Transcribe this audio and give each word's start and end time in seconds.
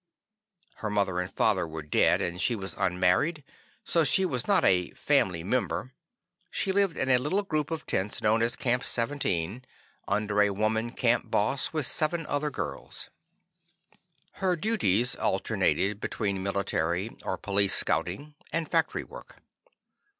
Her 0.77 0.89
mother 0.89 1.19
and 1.19 1.31
father 1.31 1.67
were 1.67 1.83
dead, 1.83 2.21
and 2.21 2.41
she 2.41 2.55
was 2.55 2.73
unmarried, 2.75 3.43
so 3.83 4.03
she 4.03 4.25
was 4.25 4.47
not 4.47 4.65
a 4.65 4.89
"family 4.93 5.43
member." 5.43 5.93
She 6.49 6.71
lived 6.71 6.97
in 6.97 7.07
a 7.11 7.19
little 7.19 7.43
group 7.43 7.69
of 7.69 7.85
tents 7.85 8.19
known 8.19 8.41
as 8.41 8.55
Camp 8.55 8.83
17, 8.83 9.63
under 10.07 10.41
a 10.41 10.49
woman 10.49 10.89
Camp 10.89 11.29
Boss, 11.29 11.71
with 11.71 11.85
seven 11.85 12.25
other 12.25 12.49
girls. 12.49 13.11
Her 14.41 14.55
duties 14.55 15.15
alternated 15.17 16.01
between 16.01 16.41
military 16.41 17.15
or 17.23 17.37
police 17.37 17.75
scouting 17.75 18.33
and 18.51 18.67
factory 18.67 19.03
work. 19.03 19.43